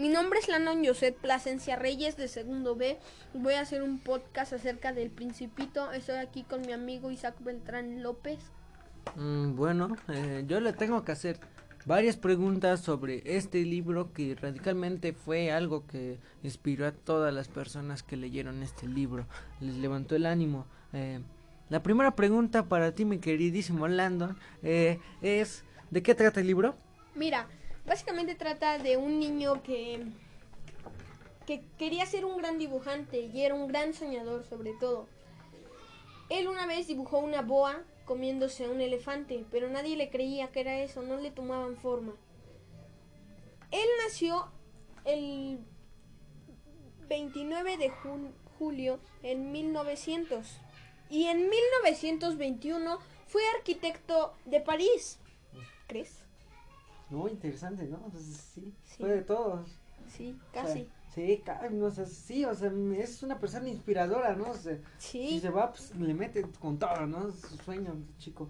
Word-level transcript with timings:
Mi 0.00 0.08
nombre 0.08 0.38
es 0.38 0.48
Landon 0.48 0.82
Josep 0.82 1.14
Plasencia 1.20 1.76
Reyes 1.76 2.16
de 2.16 2.26
segundo 2.26 2.74
B. 2.74 2.98
Voy 3.34 3.52
a 3.52 3.60
hacer 3.60 3.82
un 3.82 3.98
podcast 3.98 4.54
acerca 4.54 4.94
del 4.94 5.10
Principito. 5.10 5.92
Estoy 5.92 6.16
aquí 6.16 6.42
con 6.42 6.62
mi 6.62 6.72
amigo 6.72 7.10
Isaac 7.10 7.34
Beltrán 7.40 8.02
López. 8.02 8.38
Mm, 9.16 9.56
bueno, 9.56 9.94
eh, 10.08 10.44
yo 10.46 10.58
le 10.60 10.72
tengo 10.72 11.04
que 11.04 11.12
hacer 11.12 11.38
varias 11.84 12.16
preguntas 12.16 12.80
sobre 12.80 13.22
este 13.26 13.62
libro 13.62 14.14
que 14.14 14.34
radicalmente 14.40 15.12
fue 15.12 15.52
algo 15.52 15.86
que 15.86 16.18
inspiró 16.42 16.86
a 16.86 16.92
todas 16.92 17.34
las 17.34 17.48
personas 17.48 18.02
que 18.02 18.16
leyeron 18.16 18.62
este 18.62 18.88
libro. 18.88 19.26
Les 19.60 19.76
levantó 19.76 20.16
el 20.16 20.24
ánimo. 20.24 20.64
Eh, 20.94 21.20
la 21.68 21.82
primera 21.82 22.16
pregunta 22.16 22.70
para 22.70 22.94
ti, 22.94 23.04
mi 23.04 23.18
queridísimo 23.18 23.86
Landon, 23.86 24.38
eh, 24.62 24.98
es 25.20 25.62
¿de 25.90 26.02
qué 26.02 26.14
trata 26.14 26.40
el 26.40 26.46
libro? 26.46 26.74
Mira, 27.14 27.48
básicamente 27.86 28.34
trata 28.34 28.78
de 28.78 28.96
un 28.96 29.18
niño 29.18 29.62
que 29.62 30.06
que 31.46 31.64
quería 31.78 32.06
ser 32.06 32.24
un 32.24 32.36
gran 32.36 32.58
dibujante 32.58 33.22
y 33.22 33.42
era 33.42 33.56
un 33.56 33.66
gran 33.66 33.92
soñador 33.92 34.44
sobre 34.44 34.72
todo. 34.74 35.08
Él 36.28 36.46
una 36.46 36.64
vez 36.64 36.86
dibujó 36.86 37.18
una 37.18 37.42
boa 37.42 37.82
comiéndose 38.04 38.66
a 38.66 38.70
un 38.70 38.80
elefante, 38.80 39.44
pero 39.50 39.68
nadie 39.68 39.96
le 39.96 40.10
creía 40.10 40.52
que 40.52 40.60
era 40.60 40.78
eso, 40.78 41.02
no 41.02 41.16
le 41.16 41.32
tomaban 41.32 41.76
forma. 41.76 42.14
Él 43.72 43.86
nació 44.04 44.52
el 45.04 45.58
29 47.08 47.76
de 47.78 47.90
julio 48.58 49.00
en 49.24 49.50
1900 49.50 50.46
y 51.08 51.24
en 51.26 51.50
1921 51.50 52.98
fue 53.26 53.42
arquitecto 53.56 54.34
de 54.44 54.60
París. 54.60 55.18
¿Crees? 55.88 56.19
No, 57.10 57.28
interesante, 57.28 57.84
¿no? 57.86 57.98
Pues 58.10 58.24
sí, 58.54 58.72
fue 58.98 59.08
de 59.10 59.22
todos. 59.22 59.68
Sí, 60.16 60.36
casi. 60.52 60.88
sí, 61.14 61.42
no, 61.72 61.90
sé, 61.90 62.06
sí, 62.06 62.44
o 62.44 62.54
sea, 62.54 62.72
es 62.96 63.22
una 63.22 63.38
persona 63.38 63.68
inspiradora, 63.68 64.34
¿no? 64.34 64.50
O 64.50 64.54
sea, 64.54 64.78
sí. 64.98 65.28
Si 65.28 65.40
se 65.40 65.50
va, 65.50 65.70
pues 65.70 65.94
le 65.96 66.14
mete 66.14 66.42
con 66.60 66.78
todo, 66.78 67.06
¿no? 67.06 67.30
Su 67.32 67.56
sueño, 67.58 67.96
chico. 68.18 68.48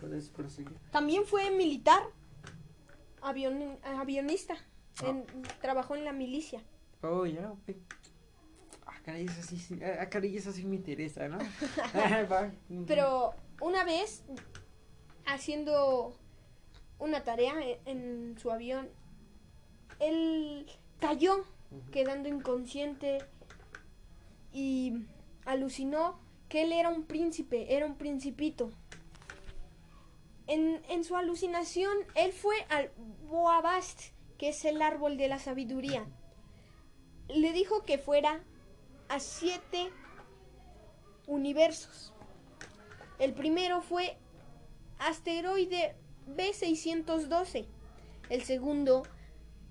Puedes 0.00 0.28
proseguir. 0.28 0.76
También 0.90 1.24
fue 1.24 1.50
militar, 1.50 2.02
avion, 3.22 3.78
avionista. 3.82 4.56
En, 5.02 5.26
trabajó 5.60 5.96
en 5.96 6.04
la 6.04 6.12
milicia. 6.12 6.62
Oh, 7.02 7.26
ya, 7.26 7.50
ok. 7.50 7.76
Ah, 8.86 9.00
caray, 9.04 9.24
eso 9.24 9.42
sí, 9.42 9.78
ah, 9.82 10.06
caray, 10.08 10.36
eso 10.36 10.52
sí 10.52 10.64
me 10.64 10.76
interesa, 10.76 11.28
¿no? 11.28 11.38
Pero 12.86 13.34
una 13.60 13.84
vez, 13.84 14.22
haciendo 15.26 16.16
una 16.98 17.24
tarea 17.24 17.54
en, 17.84 18.36
su 18.38 18.50
avión. 18.50 18.88
Él 19.98 20.66
cayó, 21.00 21.44
quedando 21.90 22.28
inconsciente 22.28 23.18
y 24.52 25.04
alucinó 25.44 26.18
que 26.48 26.62
él 26.62 26.72
era 26.72 26.88
un 26.88 27.04
príncipe, 27.04 27.74
era 27.74 27.86
un 27.86 27.96
principito. 27.96 28.70
En, 30.46 30.82
en 30.88 31.04
su 31.04 31.16
alucinación, 31.16 31.96
él 32.14 32.32
fue 32.32 32.56
al 32.68 32.90
Boabast, 33.28 34.12
que 34.38 34.50
es 34.50 34.64
el 34.64 34.80
árbol 34.80 35.16
de 35.16 35.28
la 35.28 35.38
sabiduría. 35.38 36.06
Le 37.28 37.52
dijo 37.52 37.84
que 37.84 37.98
fuera 37.98 38.44
a 39.08 39.18
siete 39.18 39.90
universos. 41.26 42.12
El 43.18 43.32
primero 43.34 43.80
fue 43.80 44.16
asteroide 44.98 45.96
B612. 46.26 47.66
El 48.28 48.42
segundo, 48.42 49.04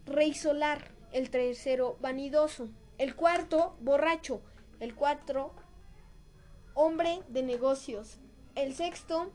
Rey 0.06 0.34
Solar. 0.34 0.92
El 1.12 1.30
tercero, 1.30 1.98
Vanidoso. 2.02 2.70
El 2.98 3.16
cuarto, 3.16 3.76
Borracho. 3.80 4.42
El 4.80 4.96
cuatro, 4.96 5.54
Hombre 6.74 7.22
de 7.30 7.44
Negocios. 7.44 8.18
El 8.56 8.74
sexto, 8.74 9.32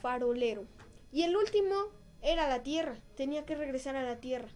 Farolero. 0.00 0.66
Y 1.12 1.22
el 1.22 1.36
último 1.36 1.74
era 2.22 2.48
la 2.48 2.62
Tierra. 2.62 2.96
Tenía 3.16 3.44
que 3.44 3.54
regresar 3.54 3.96
a 3.96 4.02
la 4.02 4.20
Tierra. 4.20 4.48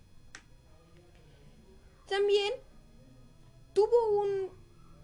También 2.09 2.53
tuvo 3.73 4.21
un 4.21 4.51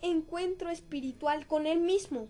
encuentro 0.02 0.70
espiritual 0.70 1.46
con 1.46 1.66
él 1.66 1.80
mismo. 1.80 2.28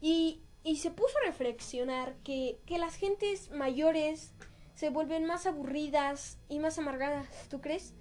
Y 0.00 0.40
y 0.64 0.76
se 0.76 0.90
puso 0.90 1.14
a 1.22 1.26
reflexionar 1.26 2.16
que, 2.24 2.58
las 2.78 2.96
gentes 2.96 3.50
mayores 3.50 4.32
se 4.74 4.90
vuelven 4.90 5.26
más 5.26 5.46
aburridas 5.46 6.38
y 6.48 6.58
más 6.58 6.78
amargadas, 6.78 7.28
¿tú 7.48 7.60
crees? 7.60 7.94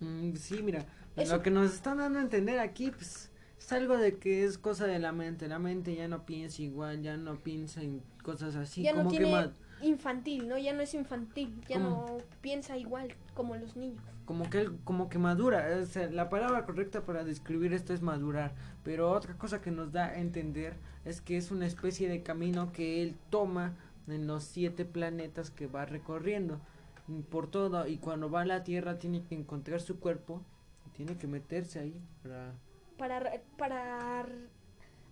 Mm, 0.00 0.34
sí, 0.34 0.62
mira, 0.62 0.86
lo 1.16 1.42
que 1.42 1.50
nos 1.50 1.72
están 1.72 1.98
dando 1.98 2.18
a 2.18 2.22
entender 2.22 2.58
aquí, 2.58 2.90
pues, 2.90 3.30
es 3.58 3.72
algo 3.72 3.96
de 3.96 4.16
que 4.18 4.44
es 4.44 4.58
cosa 4.58 4.86
de 4.86 4.98
la 4.98 5.12
mente, 5.12 5.48
la 5.48 5.58
mente 5.58 5.94
ya 5.94 6.08
no 6.08 6.24
piensa 6.24 6.62
igual, 6.62 7.02
ya 7.02 7.16
no 7.16 7.36
piensa 7.36 7.82
en 7.82 8.02
cosas 8.22 8.56
así, 8.56 8.82
ya 8.82 8.92
como 8.92 9.04
no 9.04 9.10
tiene 9.10 9.50
infantil, 9.82 10.48
¿no? 10.48 10.58
Ya 10.58 10.72
no 10.72 10.82
es 10.82 10.94
infantil, 10.94 11.60
ya 11.68 11.78
no 11.78 12.18
piensa 12.40 12.76
igual 12.76 13.14
como 13.34 13.56
los 13.56 13.76
niños 13.76 14.02
como 14.28 14.50
que 14.50 14.70
como 14.84 15.08
que 15.08 15.18
madura, 15.18 15.66
la 16.10 16.28
palabra 16.28 16.66
correcta 16.66 17.06
para 17.06 17.24
describir 17.24 17.72
esto 17.72 17.94
es 17.94 18.02
madurar, 18.02 18.52
pero 18.84 19.10
otra 19.10 19.38
cosa 19.38 19.62
que 19.62 19.70
nos 19.70 19.90
da 19.90 20.08
a 20.08 20.18
entender 20.18 20.74
es 21.06 21.22
que 21.22 21.38
es 21.38 21.50
una 21.50 21.64
especie 21.64 22.10
de 22.10 22.22
camino 22.22 22.70
que 22.70 23.02
él 23.02 23.16
toma 23.30 23.74
en 24.06 24.26
los 24.26 24.44
siete 24.44 24.84
planetas 24.84 25.50
que 25.50 25.66
va 25.66 25.86
recorriendo 25.86 26.60
por 27.30 27.50
todo 27.50 27.86
y 27.86 27.96
cuando 27.96 28.30
va 28.30 28.42
a 28.42 28.44
la 28.44 28.64
Tierra 28.64 28.98
tiene 28.98 29.22
que 29.22 29.34
encontrar 29.34 29.80
su 29.80 29.98
cuerpo, 29.98 30.42
tiene 30.94 31.16
que 31.16 31.26
meterse 31.26 31.78
ahí 31.78 31.98
para 32.22 32.52
para 32.98 33.40
para 33.56 34.26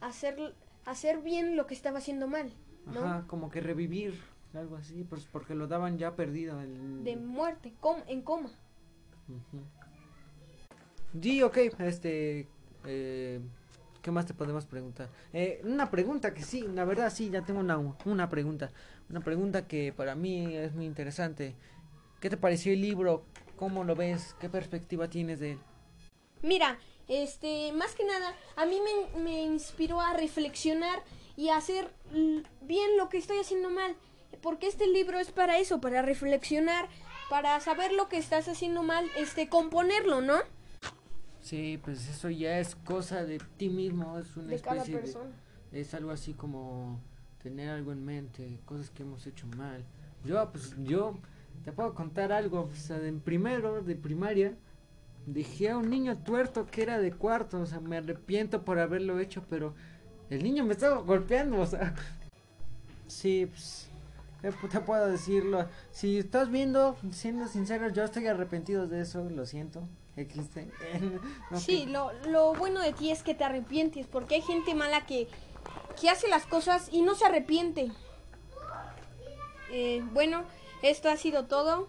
hacer 0.00 0.54
hacer 0.84 1.22
bien 1.22 1.56
lo 1.56 1.66
que 1.66 1.74
estaba 1.74 1.98
haciendo 1.98 2.28
mal, 2.28 2.52
¿no? 2.86 3.00
Ajá, 3.00 3.24
como 3.26 3.50
que 3.50 3.60
revivir 3.60 4.14
algo 4.54 4.76
así, 4.76 5.04
pues 5.04 5.26
porque 5.30 5.54
lo 5.54 5.66
daban 5.66 5.98
ya 5.98 6.16
perdido 6.16 6.58
de 6.58 7.16
muerte, 7.16 7.72
en 8.06 8.22
coma. 8.22 8.50
Sí, 11.20 11.42
ok, 11.42 11.56
este, 11.78 12.47
eh, 12.84 13.41
¿qué 14.03 14.10
más 14.10 14.26
te 14.26 14.34
podemos 14.34 14.66
preguntar? 14.66 15.08
Eh, 15.32 15.60
una 15.64 15.91
pregunta 15.91 16.32
que 16.32 16.42
sí, 16.42 16.66
la 16.74 16.84
verdad 16.84 17.12
sí, 17.12 17.30
ya 17.30 17.42
tengo 17.42 17.60
una, 17.60 17.78
una 18.04 18.28
pregunta, 18.28 18.70
una 19.10 19.20
pregunta 19.20 19.66
que 19.66 19.92
para 19.92 20.14
mí 20.14 20.54
es 20.54 20.74
muy 20.74 20.86
interesante. 20.86 21.54
¿Qué 22.20 22.30
te 22.30 22.36
pareció 22.36 22.72
el 22.72 22.80
libro? 22.80 23.24
¿Cómo 23.56 23.84
lo 23.84 23.94
ves? 23.94 24.34
¿Qué 24.41 24.48
perspectiva 24.48 25.08
tienes 25.08 25.41
de 25.41 25.53
él? 25.53 25.58
Mira, 26.42 26.78
este, 27.09 27.72
más 27.72 27.94
que 27.94 28.05
nada, 28.05 28.34
a 28.56 28.67
mí 28.67 28.78
me, 28.81 29.21
me 29.21 29.43
inspiró 29.43 30.00
a 30.00 30.12
reflexionar 30.15 31.03
y 31.37 31.50
a 31.50 31.56
hacer 31.56 31.91
bien 32.62 32.97
lo 32.97 33.09
que 33.09 33.19
estoy 33.19 33.39
haciendo 33.39 33.71
mal. 33.71 33.94
Porque 34.43 34.67
este 34.67 34.87
libro 34.87 35.19
es 35.19 35.33
para 35.33 35.59
eso, 35.59 35.81
para 35.81 36.03
reflexionar 36.03 36.89
para 37.28 37.59
saber 37.61 37.93
lo 37.93 38.09
que 38.09 38.19
estás 38.19 38.49
haciendo 38.49 38.83
mal, 38.83 39.06
este, 39.16 39.49
componerlo, 39.49 40.21
¿no? 40.21 40.34
Sí, 41.41 41.78
pues 41.84 42.09
eso 42.09 42.28
ya 42.31 42.59
es 42.59 42.75
cosa 42.75 43.25
de 43.25 43.39
ti 43.56 43.69
mismo, 43.69 44.19
es 44.19 44.37
una 44.37 44.55
especie 44.55 45.00
de, 45.00 45.81
es 45.81 45.95
algo 45.95 46.11
así 46.11 46.34
como 46.34 47.00
tener 47.43 47.71
algo 47.71 47.93
en 47.93 48.05
mente, 48.05 48.59
cosas 48.65 48.91
que 48.91 49.03
hemos 49.03 49.27
hecho 49.27 49.47
mal. 49.56 49.84
Yo, 50.25 50.50
pues, 50.50 50.75
yo 50.83 51.19
te 51.65 51.72
puedo 51.72 51.95
contar 51.95 52.33
algo, 52.33 52.69
o 52.72 52.75
sea, 52.75 52.97
en 52.99 53.21
primero 53.21 53.83
de 53.83 53.95
primaria 53.95 54.55
dejé 55.26 55.70
a 55.70 55.76
un 55.76 55.91
niño 55.91 56.16
tuerto 56.19 56.66
que 56.66 56.82
era 56.82 56.98
de 56.98 57.12
cuarto, 57.12 57.60
o 57.60 57.66
sea, 57.66 57.81
me 57.81 57.98
arrepiento 57.98 58.64
por 58.64 58.78
haberlo 58.78 59.19
hecho, 59.19 59.44
pero 59.50 59.75
el 60.31 60.42
niño 60.42 60.64
me 60.64 60.72
estaba 60.72 60.98
golpeando, 60.98 61.60
o 61.60 61.66
sea, 61.66 61.94
sí, 63.06 63.47
pues 63.47 63.88
te 64.70 64.81
puedo 64.81 65.06
decirlo. 65.06 65.69
Si 65.91 66.19
estás 66.19 66.50
viendo, 66.50 66.97
siendo 67.10 67.48
sincero, 67.48 67.88
yo 67.91 68.04
estoy 68.04 68.26
arrepentido 68.26 68.86
de 68.86 69.03
eso, 69.03 69.28
lo 69.28 69.47
siento. 69.47 69.83
Existe. 70.16 70.71
sí, 71.56 71.86
lo, 71.86 72.10
lo 72.28 72.54
bueno 72.54 72.80
de 72.80 72.92
ti 72.92 73.10
es 73.10 73.22
que 73.22 73.34
te 73.34 73.45
arrepientes, 73.45 74.06
porque 74.06 74.36
hay 74.36 74.42
gente 74.42 74.74
mala 74.74 75.04
que, 75.06 75.28
que 76.01 76.09
hace 76.09 76.28
las 76.28 76.47
cosas 76.47 76.89
y 76.91 77.03
no 77.03 77.15
se 77.15 77.27
arrepiente. 77.27 77.91
Eh, 79.71 80.03
bueno, 80.12 80.45
esto 80.83 81.09
ha 81.09 81.16
sido 81.16 81.45
todo. 81.47 81.89